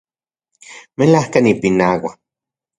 [0.97, 2.11] Melajka nipinaua